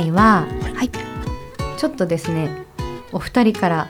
[0.00, 0.90] 回は、はい。
[1.76, 2.64] ちょっとですね
[3.12, 3.88] お二人から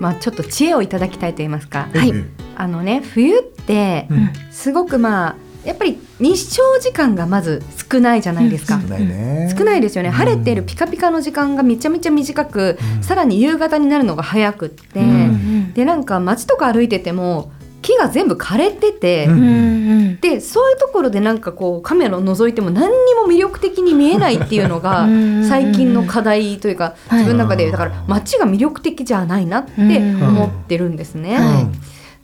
[0.00, 2.10] まあちょっと知恵をいただきたいと言いますか、はい。
[2.10, 2.24] え
[2.56, 4.30] あのね冬ってうん。
[4.50, 9.54] すごくまあやっぱり日照時間がまず少ないじゃないですか、少ないね。
[9.56, 10.14] 少ないですよね、うん。
[10.14, 13.02] 晴れてるピカピカの時間がめちゃめちゃ短く、うん。
[13.02, 15.72] さらに夕方になるのが早くって、うん。
[15.74, 19.42] でなんか街とか歩いてても木が全部枯れてて、うん。
[19.42, 27.18] うんでそういうところでなんかこうカメラを覗いても何にも魅力的に見えないっていうのがうん最近の課題というかはい。
[27.18, 31.36] 自分の中でだから街が魅力的じゃないなって思ってるんですね。
[31.36, 31.70] は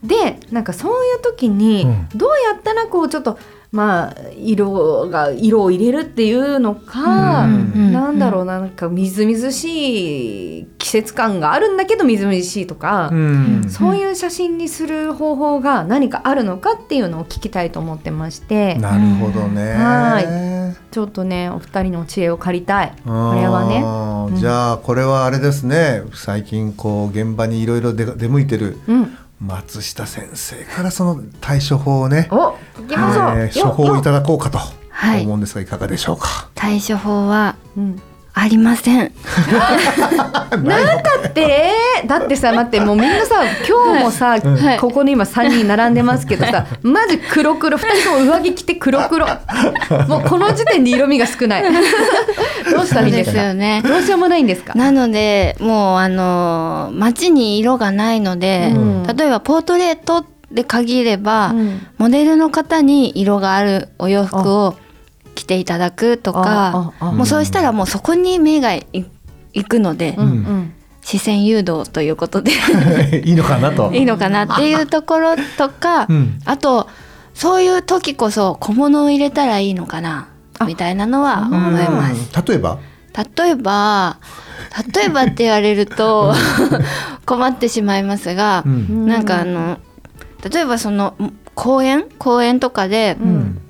[0.02, 2.08] でなんかそういう時にうん。
[2.18, 3.38] どうやったらこうちょっと
[3.74, 7.92] まあ色が色を入れるっていうのか、うん。
[7.92, 13.64] なんだろうななんかみずみずしい季節感があるんだけどみずみずしいとか、うん。
[13.68, 18.76] そういう写真にする方法が何かあるのかっていうのを聞きたいと思ってまして。
[18.76, 19.72] なるほどね。
[19.72, 22.92] はちょっとねお二人の知恵を借りたい。
[23.04, 24.38] これはね。
[24.38, 26.02] じゃあこれはあれですね。
[26.14, 34.58] 最近こう現場にいろいろ出出向いてるうん松下先生からその対処法をね、お行きましょう、えー処方をいただこうかと
[34.90, 35.22] はい。
[35.22, 38.00] 思うんですがいかがでしょうか、対処法はうん
[38.36, 39.12] ありません。
[40.50, 41.72] なんだって
[42.06, 44.78] だってさ待ってもうみんなさ今日もさ、はい。
[44.78, 49.26] ここに今3人並んでますけどさマジ黒黒2人とも上着着て黒黒。
[50.08, 51.62] もうこの時点で色味が少ない。
[51.62, 53.14] どうしたらいいん？
[53.16, 53.82] ですそうですかよね。
[53.86, 54.74] どうしようもないんですか？
[54.74, 59.06] なのでもうあの街に色がないので、うん。
[59.16, 61.86] 例えばポートレートで限れば、うん。
[61.98, 64.74] モデルの方に色があるお洋服を
[65.34, 68.86] 着ていただくとかもうそうしたらもうそこに目がい
[69.52, 70.72] 行くので、うんうん。
[71.02, 72.52] 視線誘導ということで。
[73.26, 73.92] いいのかなと。
[73.92, 76.38] いいのかなっていうところとか、 うん。
[76.46, 76.88] あと
[77.34, 80.28] そういう時こそ小物を入れたらいいのかな
[80.58, 80.64] あ。
[80.64, 82.30] みたいなのは思います。
[82.36, 82.44] うん。
[82.46, 82.78] 例えば？
[83.36, 84.16] 例えば
[84.94, 86.34] 例えばって言われると
[87.26, 89.06] 困ってしまいますが、うん。
[89.06, 89.78] なんかあの
[90.50, 91.14] 例えばその
[91.54, 92.06] 公園？
[92.18, 93.60] 公園とかで、うん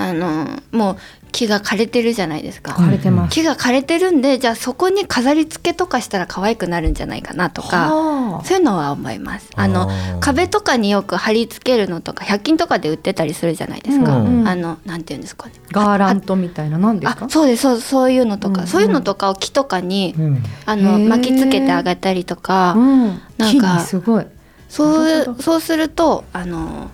[0.00, 0.96] あのもう
[1.30, 2.72] 木が枯れてるじゃないですか。
[2.72, 8.44] 枯れてます、木が枯れてるんでじゃあそこに飾り付けとかしたら可愛くなるんじゃないかなとかはあ。
[8.44, 9.50] そういうのは思います。
[9.54, 9.90] あの
[10.20, 14.16] 壁とかによく貼り付けるのとか100均とかで売ってたりするじゃないですか。
[14.16, 15.52] うんあのなんていうんですかね。
[15.70, 17.26] ガーラントみたいな何ですか？
[17.26, 20.42] あそうですそうそういうのとか、うんそういうのとかを木とかにうん。
[20.64, 24.26] あの巻きつけてあげたりとか、うん、なんか木にすごい。
[24.68, 26.90] そうそうするとあの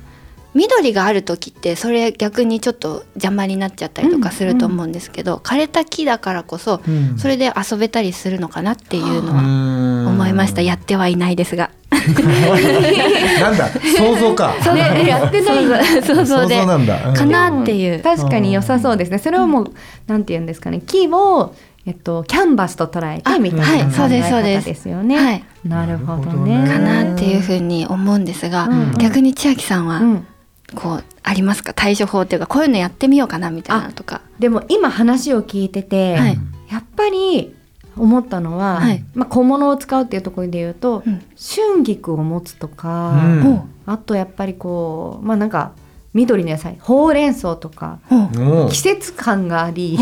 [0.56, 7.18] 緑がある時ってそれ逆にちょっと邪魔になっちゃったりとかすると思うんですけど、枯れた木だからこそうん。
[7.18, 10.62] それで遊べたりするのかなっていうのは思思いました。
[10.62, 11.70] やってはいないですが。
[11.90, 14.54] なんだ想像か。
[14.74, 16.02] ねやってない。
[16.02, 16.56] 想像で。
[16.56, 17.08] 想像なんだ。
[17.08, 17.14] うん。
[17.14, 18.02] かなっていう。
[18.02, 19.18] 確かに良さそうですね。
[19.18, 19.72] それをもう
[20.06, 20.80] なんて言うんですかね。
[20.84, 21.54] 木を
[21.86, 25.44] えっとキャンバスと捉えてみたいな考はいそうですそうえ方ですよね、はい。
[25.64, 26.62] なるほどね。
[26.62, 26.68] ね。
[26.68, 28.94] かなっていうふうに思うんですが、うん。
[28.98, 30.26] 逆に千秋さんはうん
[30.74, 31.72] こうありますか？
[31.74, 34.20] 対処法っていうかこういうのやってみようかなみたいなのとか。
[34.38, 36.38] でも今話を聞いてて、はい。
[36.70, 37.54] やっぱり
[37.96, 39.02] 思ったのは、はい。
[39.14, 41.22] まあ、小物を使うっていうところで言うと、うん。
[41.38, 43.16] 春菊を持つとか、う
[43.48, 43.60] ん。
[43.86, 45.72] あとやっぱりこうまあなんか
[46.12, 48.64] 緑の野菜ほうれん草とかほう。
[48.64, 49.96] うん季節感があり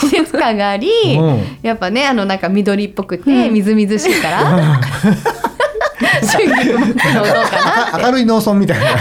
[0.00, 1.22] 季節感があり、う。
[1.22, 3.54] んやっぱねあのなんか緑っぽくてうん。
[3.54, 4.80] みずみずしいから、
[6.26, 7.56] 春菊持つのどうか
[7.92, 8.86] なあ明るい農村みたいな。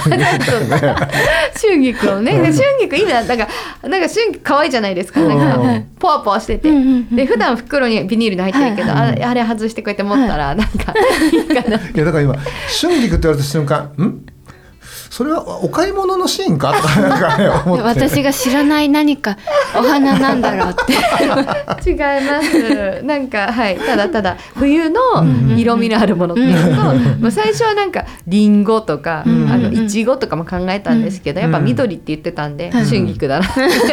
[1.60, 3.24] 春菊をねで春菊いいな。
[3.24, 3.48] なんか
[3.84, 5.20] なんか春菊可愛いじゃないですか。
[5.20, 5.32] なん。
[5.32, 7.16] うんかポワポワしてて、うんうんうん。
[7.16, 9.10] で普段袋にビニールに入ってるけど、はい。
[9.10, 10.94] あれあれ外してこうやって持ったらなんか
[11.32, 12.36] いいかな、いやだから今
[12.82, 14.33] 春菊って言われた瞬間、ん？
[15.14, 16.74] それはお買い物のシーンか？
[16.74, 17.84] と かなんかね思って。
[17.84, 19.38] 私が知らない何か
[19.76, 20.94] お花なんだろうって。
[21.88, 23.04] 違います。
[23.04, 23.78] なんかはい。
[23.78, 26.82] ただただ冬のうん色味のあるものっていうと、
[27.20, 33.46] まあ、最初はなんかリンゴとか、うんあのいちごとかも考えたんですけど、やっぱ緑って言ってたんで、うん春菊だな、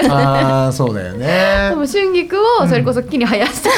[0.08, 3.68] ああそうだよでねも春菊をそれこそ木に生やして、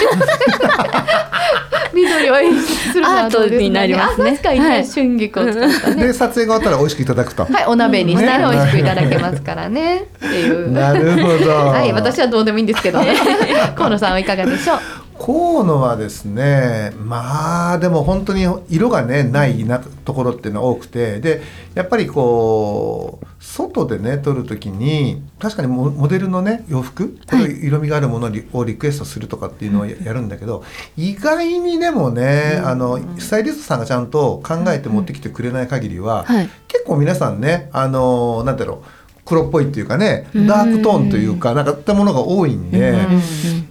[1.93, 4.31] 緑を演出するのはどうですかアートになりますね。
[4.31, 4.87] あ確かにね、はい。
[4.87, 6.07] 春菊を使ったね。
[6.07, 10.03] で撮影が終わったら美味しくいただくと、はいお鍋にしてね美味しくいただけますからね。
[10.03, 10.71] っていう。
[10.73, 11.51] なるほど。
[11.51, 13.15] はい私はどうでもいいんですけどね。
[13.77, 14.79] 河野さんはいかがでしょう？
[15.25, 21.43] 河野はですねまあでも本当に色がねないなところっていうのは多くてで
[21.75, 30.65] やっぱりこう外でね撮る時に確かにモモデルのね洋服これ色味があるものをリクエストするとかっていうのをややるんだけど
[30.97, 36.51] 意外にでもねあのスタイリストさんがちゃんと考えて持ってきてくれない限りははい。
[36.67, 39.02] 結構皆さんねあのなんだろう
[39.33, 42.95] 黒っぽいっていうかねダークトーンというかなんかったものが多いんで。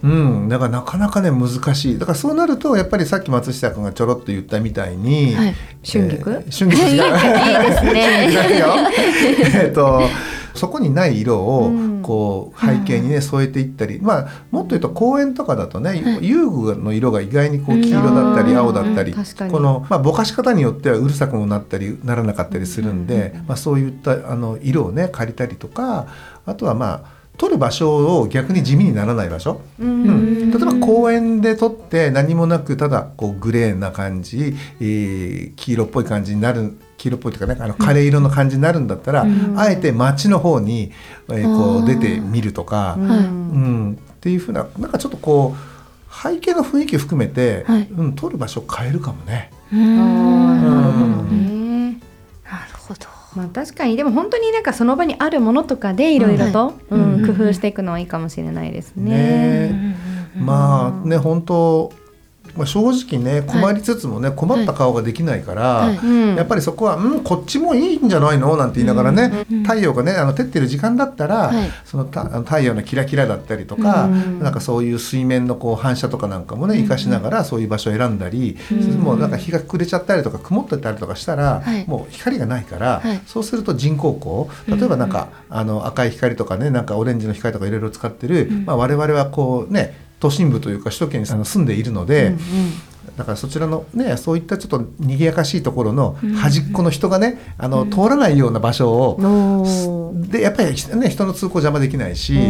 [0.02, 1.98] うん、だからなかなかね難しい。
[1.98, 5.54] だからそうなるとやっぱりさっき松下君がちょろっと言ったみたいに、はい。
[5.84, 6.30] 春菊？
[6.32, 6.94] えー春菊い。
[6.94, 8.28] いですね。
[8.32, 8.66] 春菊違うよ。
[9.62, 10.02] えっと
[10.54, 11.92] そこにない色をうん。
[12.02, 18.58] こう背景にね添えていったり、まあもっと言うと公園とかだとね、遊具の色が意外にこう黄色だったりうん。
[18.58, 26.08] 青だったり、このまあぼかし方によってはうるさくもなったりならなかったりするんで、まあそういったあの色をね借りたりとか
[26.44, 39.26] あとはまあ撮る場所を逆に地味にならない場所、ううんん、例えば公園で撮って何もなくただこうグレーな感じ、えー黄色っぽい感じになる黄色っぽいというかねあのカレー色の感じになるんだったら、
[39.56, 40.92] あえて街の方に、
[41.28, 43.94] えーこう出てみるとか、うん。
[43.94, 47.88] っていうふうななんかちょっとこう背景の雰囲気含めて、はい。
[47.90, 49.50] うん、撮る場所を変えるかもね。
[49.72, 51.90] うん。
[51.90, 51.98] なる
[52.76, 53.00] ほど。
[53.34, 57.14] まあ確かにでも本当になんかその場にあるものとかでいろいろと、ううん。
[57.14, 57.26] うん。
[57.26, 59.72] 工夫していくのはいいかもしれないですね。
[59.72, 59.96] ね。
[60.36, 61.92] まあね本当、
[62.56, 65.90] まあ、正直ね困りつつもね、困った顔ができないから、
[66.36, 71.70] やっぱりそこは「うんこっちもいいんじゃないの?」なんて言いながらね、うん太陽がねあの照ってる時間だったら、はい。
[71.84, 81.84] その太陽のキラキラだったりとか、うんなんかそういう水面のこう反射とかなんかもね生かしながらそういう場所を選んだり、うんもうなんか日が暮れちゃったりとか曇ってたりとかしたら、はい。
[81.86, 83.20] もう光がないから、はい。
[83.26, 92.38] そうすると人工光例えばなんか、あの赤い光とかねなんかオレンジの光とかいろいろ使ってる、まあ、我々はこうね都心部というか首都圏に住んでいるので、うん
[93.16, 102.40] だからそちらのねそういったちょっと賑やかしいところの端っこの人がね、あの通らないような場所を、うんでやっぱりね人の通行邪魔できないし、うん。
[102.40, 102.46] う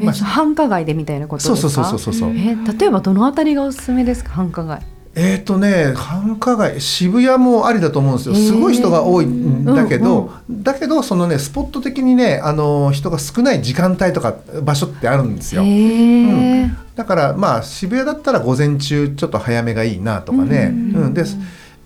[0.02, 1.56] まあえ繁華街でみたいなことですか？
[1.56, 2.30] そうそうそうそうそう。
[2.30, 4.82] え例えばどのあたりがおすすめですか繁華街？
[5.16, 8.34] えっ、とね繁華街渋谷もありだと思うんですよ。
[8.34, 15.62] すごい人が多いんだけど、だけどそのねスポット的にねあの人が少ない時間帯とか場所ってあるんですよ。
[15.62, 20.70] へえだからまあ渋谷だったら午前中ちょっと早めがいいなとかね。
[20.72, 21.14] うん。
[21.14, 21.24] で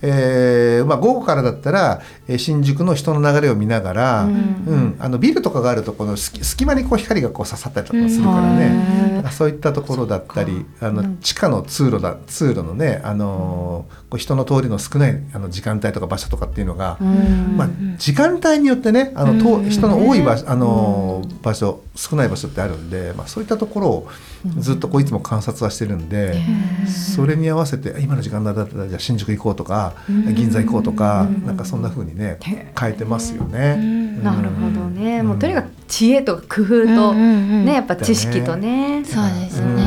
[0.02, 4.96] えーまあ、午後からだったら、えー新宿の人の流れを見ながら、うん。
[4.98, 17.68] あのビルとかがあるとこの隙隙間にこう光がこう刺さったりとかするからね、うんそういったところだったりあの地下の通路だ通路のね、あのーこう人の通りの少ないあの時間帯とか場所とかっていうのが、うんまあ、
[17.98, 24.08] 時間帯によってねあの、と人の多い場所,、あのー場所少ない場所ってあるんで、まあ、そういったところを
[24.58, 26.40] ずっとこういつも観察はしてるんで、
[26.86, 33.76] それに合わせて今の時間だったらじゃあ新宿行こうとか、銀座行こうとか、なんかそんな風にね変えてますよね。
[34.22, 35.28] なるほどね、うん。
[35.28, 37.14] もうとにかく知恵とか工夫と、うんうんう
[37.62, 39.02] んねやっぱ知識とね。
[39.04, 39.76] そうですうん。
[39.76, 39.82] ね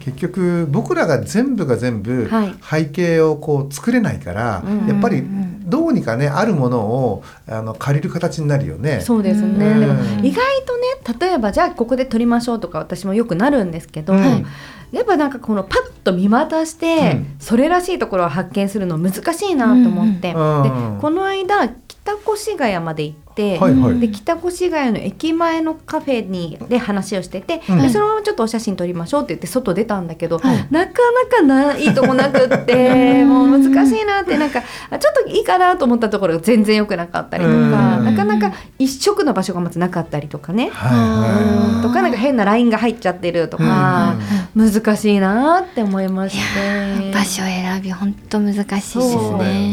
[0.00, 2.54] 結局僕らが全部が全部はい。
[2.62, 5.22] 背景をこう作れないから、うんやっぱり
[5.64, 9.00] どうにかねあるものをあの借りる形になるよね。
[9.02, 9.80] そうですね、うん。
[9.80, 9.94] でも
[10.26, 14.46] 意外とね例えばじゃあここで撮りましょうとか私もよくなるんですけど、うん
[14.92, 17.36] やっぱなんかこのパッと見渡して、うん。
[17.38, 20.62] それらしいところを発見するの難しいなと思って、うん。
[20.62, 20.98] でうん。
[21.00, 24.00] この間北越谷まで行って、はいはい。
[24.00, 27.82] で北越谷の駅前のカフェにで話をしてて、うん。
[27.82, 30.66] でそのままちょっとお写真撮りましょうって言って外出たんだけど、はい。
[30.70, 30.92] なか
[31.30, 37.70] なかないいとこなくって もう難しいなってなんかあちょっといいかなと思ったところが全然良くなかったりとか、うん。
[38.06, 40.70] なかなか一色の場所がまずなかったりとかね。
[40.72, 41.82] はいはい。
[41.82, 44.14] とかなんか変なラインが入っちゃってるとか、
[44.54, 47.12] 難しいなって思いまして。
[47.12, 49.02] 場所選び本当難しいですね。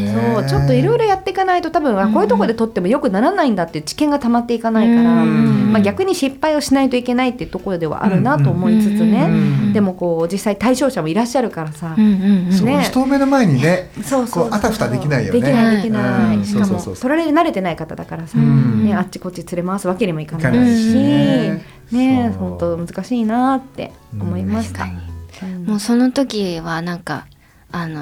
[0.04, 5.72] ねそうちょっといろいろやっていかないと多分、あこういうところで撮ってもよくならないんだっていう知見が溜まっていかないから、うん。
[5.72, 9.72] まあ、逆に失敗をしないといけないっていうところではあるなと思いつつね、うん。
[9.72, 12.82] でもこう実際対象者もいらっしゃるからさ、うんね。
[12.82, 15.40] 人を目の前にねそうそうこうあたふたできないよね。
[15.40, 16.44] できないできない、うん。
[16.44, 16.96] しかもそうそう。
[16.96, 18.84] そう取られ慣れてない方だからさ、うん。
[18.84, 21.50] ね、あっちこっち連れ回すわけにもいかないし
[21.90, 24.84] ね本当難しいなって思いました。
[24.84, 25.64] うんうん。
[25.66, 27.26] もうその時はなんか
[27.70, 28.00] あの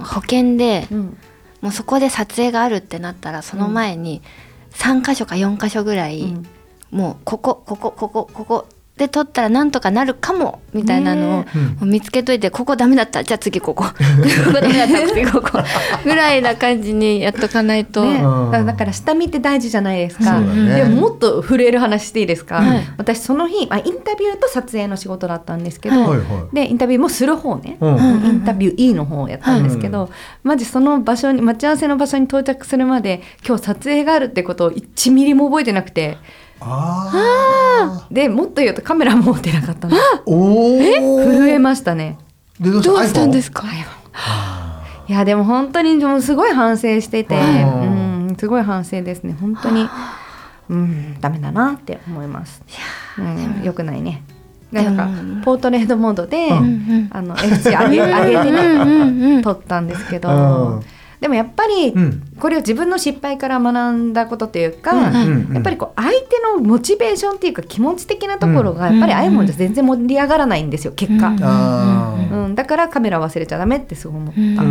[0.00, 1.16] ー保険でうん。
[1.60, 4.20] もうそこで撮影があるってなったらその前に
[4.72, 6.46] 3箇所か4箇所ぐらい、うん。
[6.90, 11.46] もうここここここここで撮ったらなんとかなるかもみたいなの
[11.80, 13.24] を、見つけといてここダメだった。
[13.24, 13.84] じゃあ次ここ。
[13.88, 15.08] ここダメだった。
[15.08, 15.48] 次ここ。
[16.04, 18.66] ぐらいな感じにやっとかないと、ね、うん。
[18.66, 20.40] だから下見って大事じゃないですか。
[20.40, 20.76] ね。
[20.76, 22.84] でももっと震える話していいですか、はい。
[22.98, 26.54] 私その日、まあ、インタビューと撮影の仕事だったんですけど、はいはいはい。
[26.54, 30.10] でインタビューもする方ね、インタビュー E の方をやったんですけど、
[30.44, 36.18] マジその場所に待ち合わせの場所に到着するまで今日撮影があるってことを1ミリも覚えてなくて
[36.64, 39.96] あでもっと言うとカメラも持ってなかったの。
[39.96, 42.18] あおお震えましたね。
[42.60, 43.26] でどうした？
[43.26, 43.62] んですか？
[43.62, 43.68] か、
[45.08, 47.62] いやでも本当にもうすごい反省してて、はい
[48.28, 49.36] うん、すごい反省ですね。
[49.40, 49.88] 本当に、
[50.68, 52.62] うん、ダメだなって思います。
[53.18, 54.22] うん、よくないね。
[54.70, 55.08] なんか
[55.44, 56.56] ポートレートモードで、うん。
[56.56, 60.32] うんあの FC 上げ上げて撮ったんですけど、う
[60.78, 60.82] ん
[61.22, 62.22] でもやっぱりうん。
[62.40, 68.94] これを自分の失敗から学んだことというか、やっぱりこう相手のモチベーションっていうか気持ち的なところがうん。
[68.94, 72.54] やっぱりああいうもんじゃ全然盛り上がらないんですよ結果、うん。
[72.56, 74.48] だからカメラ忘れちゃダメってすごい思った、うん。
[74.48, 74.70] う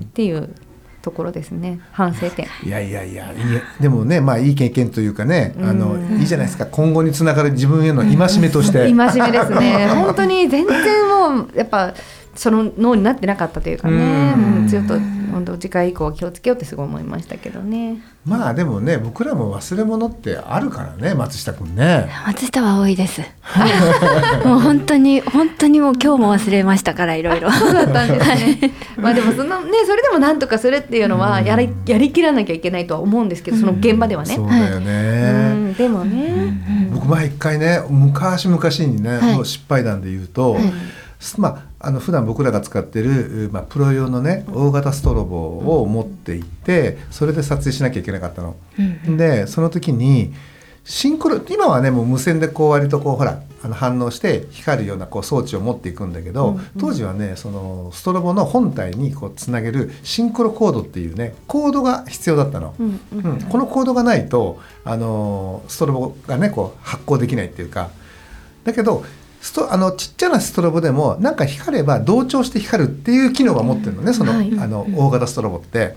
[0.02, 0.52] っていう
[1.00, 1.78] ところですね。
[1.92, 2.48] 反省点。
[2.64, 6.66] いやいやいやいやでもねまあいい経験というかねあのうんいいじゃないですか。
[6.66, 8.78] 今後につながる自分への戒めとして。
[8.78, 9.86] 戒めですね。
[9.94, 11.94] 本当に全然もうやっぱ
[12.34, 14.62] その脳になってなかったというかね、うん。
[14.62, 14.68] うん。
[14.68, 14.94] ちょっと
[15.30, 17.98] 本当次回以降は気をつけようってすごい思いましたけどね。
[18.24, 22.08] まあでもね僕らも忘れ物ってあるからね松下君ね。
[22.26, 23.20] 松下は多いです。
[24.44, 27.50] もう本当に本当にもう今日も忘れましたからいろいろ。
[27.50, 28.72] そうだったんですね。
[28.96, 34.34] まあでもそのねそれでもなんとかするっていうのはやりやりきらなきゃいけないとは思うんですけどその現場ではね。
[34.34, 36.90] そうだようね、んでもね。
[36.92, 39.34] 僕前一回ね昔々にね、はい。
[39.34, 40.56] もう失敗談で言うと、
[41.38, 48.56] まああの普段僕らが使ってる、まあ、プロ用のね大型ストロボを持って行ってそれで撮影しなきゃいけなかったの。
[48.78, 50.32] うんでその時に
[50.84, 56.64] シンクロ今はねもう無線でこう割とこうほらあの反応して光るようなこう装置を持っていくんだけど、うんうん。
[56.78, 62.74] 当時はねそのストロボの本体にこうつなげるシンクロコードっていうねコードが必要だったの。
[62.78, 63.24] うんうん。
[63.24, 67.88] うん、このコードがないと、あのーストロボがねこう発光できないっていうか。
[68.64, 69.04] だけど
[69.44, 75.96] ストあのちっちゃなストロボでもなんか光れば同調して光るっていう機能が持ってるのね、その,、はいあの大型ストロボって。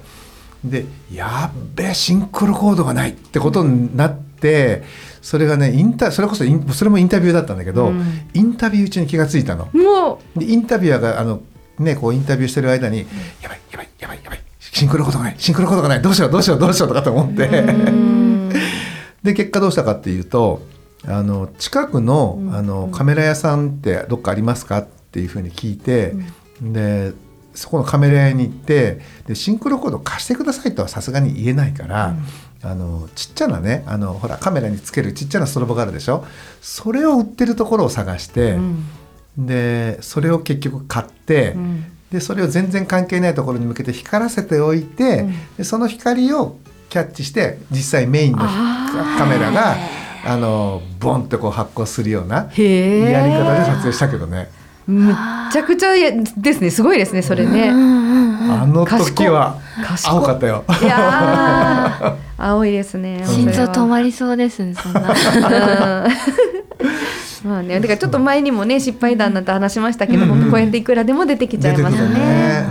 [0.65, 4.83] でやっべえシンクロコードがないってことになって
[5.21, 9.69] それがねインタそれこそインそれもインタビューだったんだけど、うんインタビュー中に気がついたの。
[9.71, 11.41] もでインタビュアーがあの、
[11.79, 13.05] ね、こうインタビューしてる間に
[13.41, 17.47] 「やばいやばいやばいやばいシンクロコードがないシンクロコードがないどうしようどうしようどうしよう」とかと思って。
[19.23, 20.61] で結果どうしたかっていうと
[21.05, 22.55] あの近くのうん。
[22.55, 26.15] あのカメラ屋さんってどっかありますかっていうふうに聞いて、
[26.61, 27.13] で
[27.53, 32.15] そこのカメラ屋に行ってでシンクロコード貸してくださいとはさすがに言えないから、
[32.61, 36.25] あのちっちゃなねあのほらカメラにつけるちっちゃなストロボがあるでしょ？
[36.61, 38.85] それを売ってるところを探して、うん。
[39.37, 41.85] でそれを結局買って、うん。
[42.11, 45.55] でそれを全然関係ないところに向けて光らせておいて、うん。
[45.57, 46.57] でその光を
[46.89, 49.75] キャッチして実際メインのカメラが
[50.27, 53.11] あのボンってこう発光するようなへえ。
[53.11, 54.49] やり方で撮影したけどね、
[54.85, 55.15] むっ
[55.51, 56.69] ちゃくちゃやですね。
[56.69, 57.69] すごいですねそれね。
[57.69, 59.57] あの時は
[60.05, 60.65] 青かったよ。
[60.67, 60.71] い。
[62.37, 63.23] 青いですね。
[63.25, 65.01] 心臓止ままりそうですねそんな。
[67.45, 70.37] まあね、だからちょっと前にもね失敗談なんて話しましたけど、うんうん。
[70.39, 72.65] 本当こうやっていくらでも出てきちゃいますね。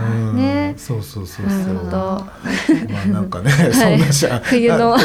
[0.76, 1.75] そうそうそうそう。
[1.90, 4.97] まあなんかね、 そんなしゃ冬の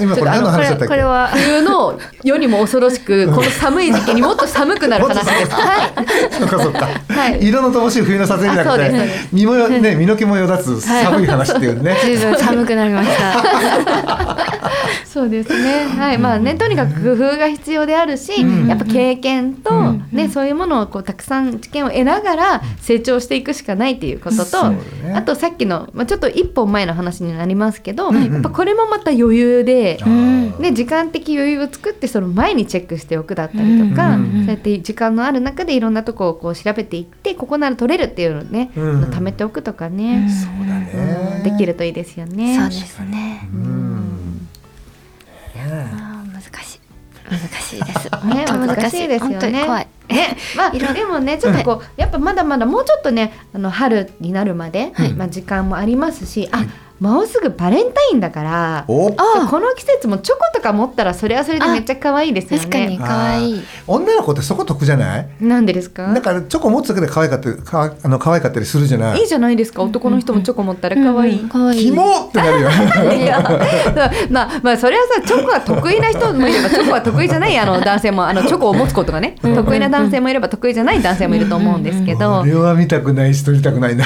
[0.00, 0.86] 今これ何の話だったっけ？
[0.88, 5.52] これは冬の世にも恐ろしくこの寒い時期にもっと寒くなる話です。
[5.52, 6.32] はい。
[6.32, 6.88] そうかそうか。
[7.08, 11.96] はい色の乏しい冬の撮影じゃなくてで、身もよね身の毛もよだつ寒い話っていうね。
[12.02, 14.36] 随分寒くなりました
[15.06, 15.86] そうですね。
[15.98, 24.72] はい、まあね、とにかく工夫が必要であるし、うんやっぱ経験と、うんね、そういうものをこうたくさん知見を得ながら成長していくしかないということと、
[25.16, 28.32] あとさっきの、まあ、ちょっと一本前の話になりますけど、んうん。
[28.32, 29.98] やっぱこれもまた余裕で。
[30.04, 39.04] んで時間的余裕を作ってその前にチェックしておくだったりとか、うんそうやって時間のある中でいろんなとこをこう調べていってここなら取れるっていうのをね、うん。
[39.04, 41.42] 貯めておくとかね、そうだね。
[41.44, 42.58] できるといいですよね。
[42.58, 43.48] そうですね。
[43.52, 44.48] うん。
[45.56, 46.80] 難しい。
[47.28, 48.10] 難しいです。
[48.26, 49.38] ね本当難しいですよね。
[49.38, 55.12] 本当に怖いね、まあいろんでもねちょっとこう、やっぱまだまだもうちょっとねあの春になるまで、はい。
[55.12, 56.64] まあ時間もありますし、あ
[57.00, 58.84] もうすぐバレンタインだから。
[58.86, 59.14] こ
[59.60, 62.66] の季節もチョコとか持ったらそれはそれでめっちゃ可愛いですよね。
[62.66, 63.62] 確かに可愛い。
[63.86, 65.28] 女の子ってそこ得じゃない？
[65.40, 66.12] なんでですか？
[66.14, 69.20] だからチョコ持つだけで可愛かったりかあの可愛かったりするじゃない？
[69.20, 69.82] いいじゃないですか？
[69.82, 71.40] 男の人もチョコ持ったら可愛い。
[71.40, 71.48] うん。
[71.50, 71.84] 可愛い。
[71.86, 72.70] キモってなるよ
[73.12, 73.40] いや
[74.30, 82.40] まあまあそれはさチョコが得意な人もいればチョコが得意じゃないあの男性もあのチョコを持つことがね得意な男性もいれば得意じゃない男性もいると思うんですけど。
[82.40, 84.04] 俺は見たくないし取りたくないな。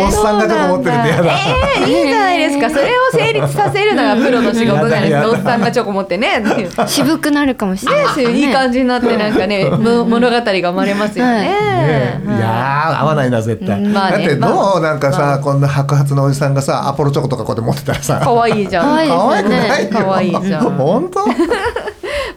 [0.00, 1.32] おおっさんがチョコ持ってるってやだ。
[1.32, 2.68] えーいいじゃないですか。
[2.70, 6.38] それを成立させるのがプロの仕事じゃないですかおっさんがチョコ持ってね。
[6.38, 8.04] っていう渋くなるかもしれない。
[8.04, 11.32] ですよねいい感じになってなんかね も物語が生まれますよね。
[11.40, 12.20] ねえ。
[12.26, 13.92] いやー合わないな絶対、うん。
[13.92, 14.18] まあね。
[14.18, 15.38] だってどう、まあなんかさ、まあ。
[15.38, 18.20] こんな白髪のおじさんがさアポロチョコとかこうやって持ってたらさ。
[18.22, 18.84] 可愛いじゃん。
[18.84, 19.88] 可愛い可愛くないよ。
[19.92, 20.70] 可愛いじゃん。
[20.76, 21.20] 本当？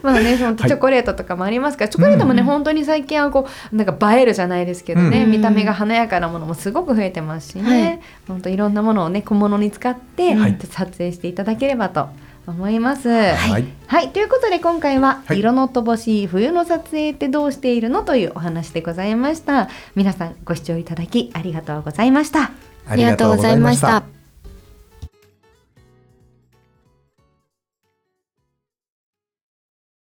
[0.04, 8.00] まあね、本当はいチョコレートとかもありますから、チョコレートもね、本当に最近はこうなんか映えるじゃないですけどね、うん見た目が華やかなものもすごく増えてますしね、はい。
[8.28, 10.58] 本当いろんなものをね小物に使って、はい。
[10.70, 12.08] 撮影していただければと
[12.46, 13.08] 思います。
[13.08, 13.64] はい。
[13.86, 15.38] はい、ということで今回は、はい。
[15.38, 19.68] 色の乏しい冬の撮影ってどうしているのというお話でございました。
[19.94, 22.50] 皆さんご視聴いただきありがとうございました。
[22.86, 24.13] ありがとうございました